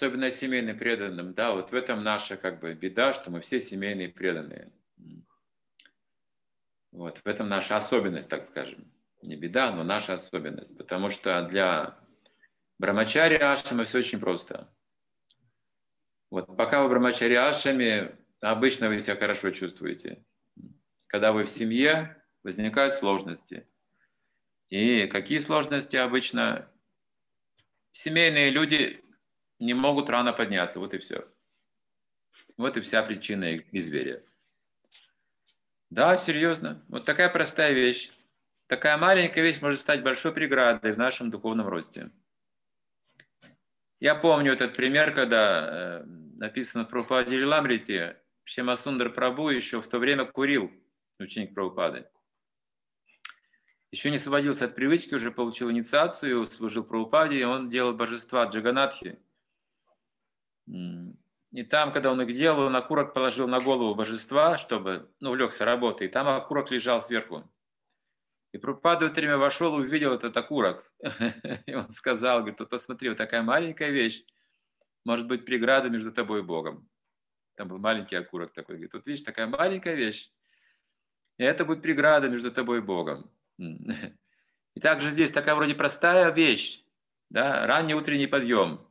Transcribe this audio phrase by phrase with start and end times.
[0.00, 4.08] особенно семейным преданным, да, вот в этом наша как бы беда, что мы все семейные
[4.08, 4.72] преданные.
[6.90, 8.90] Вот, в этом наша особенность, так скажем.
[9.20, 10.76] Не беда, но наша особенность.
[10.78, 11.98] Потому что для
[12.78, 14.74] брамачари ашрама все очень просто.
[16.30, 20.24] Вот пока вы брамачари ашами, обычно вы себя хорошо чувствуете.
[21.08, 23.68] Когда вы в семье, возникают сложности.
[24.70, 26.72] И какие сложности обычно?
[27.92, 29.04] Семейные люди
[29.60, 31.28] не могут рано подняться, вот и все.
[32.56, 34.24] Вот и вся причина их безверия.
[35.90, 36.84] Да, серьезно.
[36.88, 38.10] Вот такая простая вещь.
[38.66, 42.10] Такая маленькая вещь может стать большой преградой в нашем духовном росте.
[43.98, 46.04] Я помню этот пример, когда э,
[46.36, 50.70] написано про Прабхупаде Ламрите, Шемасундар Прабу еще в то время курил,
[51.18, 52.06] ученик Прабхупады.
[53.90, 59.18] Еще не освободился от привычки, уже получил инициацию, служил Прабхупаде, и он делал божества Джаганатхи.
[61.52, 65.64] И там, когда он их делал, он окурок положил на голову божества, чтобы, ну, увлекся
[65.64, 67.50] работой, и там окурок лежал сверху.
[68.52, 70.92] И Прабхупада в время вошел и увидел этот окурок.
[71.66, 74.24] И он сказал, говорит, тут посмотри, вот такая маленькая вещь,
[75.04, 76.88] может быть преграда между тобой и Богом.
[77.54, 78.74] Там был маленький окурок такой.
[78.74, 80.32] Говорит, тут видишь, такая маленькая вещь.
[81.38, 83.30] И это будет преграда между тобой и Богом.
[83.58, 86.84] И также здесь такая вроде простая вещь,
[87.28, 88.86] да, ранний утренний подъем.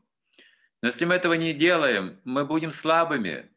[0.81, 3.49] Но если мы этого не делаем, мы будем слабыми,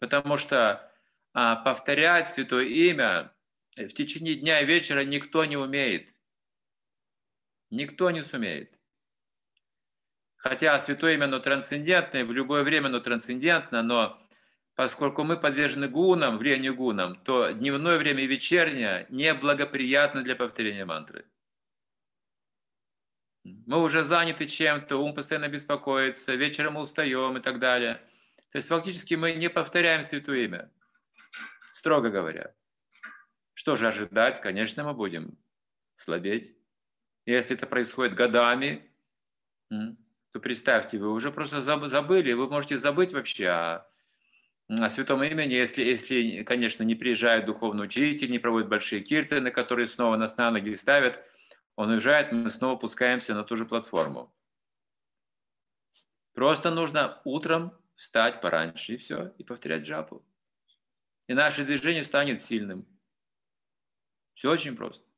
[0.00, 0.92] потому что
[1.32, 3.32] а, повторять святое имя
[3.76, 6.12] в течение дня и вечера никто не умеет.
[7.70, 8.76] Никто не сумеет.
[10.36, 14.20] Хотя святое имя, оно трансцендентное, в любое время оно трансцендентно, но
[14.74, 21.26] поскольку мы подвержены гунам, влиянию гунам, то дневное время и вечернее неблагоприятно для повторения мантры.
[23.44, 27.94] Мы уже заняты чем-то, ум постоянно беспокоится, вечером мы устаем и так далее.
[28.52, 30.70] То есть фактически мы не повторяем святое имя,
[31.72, 32.54] строго говоря.
[33.54, 34.40] Что же ожидать?
[34.40, 35.38] Конечно, мы будем
[35.94, 36.54] слабеть.
[37.26, 38.90] Если это происходит годами,
[39.68, 43.86] то представьте, вы уже просто забыли, вы можете забыть вообще о,
[44.68, 49.86] о святом имени, если, если, конечно, не приезжает духовный учитель, не проводит большие киртаны, которые
[49.86, 51.22] снова нас на ноги ставят,
[51.80, 54.30] он уезжает, мы снова пускаемся на ту же платформу.
[56.34, 60.22] Просто нужно утром встать пораньше и все, и повторять джапу.
[61.26, 62.86] И наше движение станет сильным.
[64.34, 65.09] Все очень просто.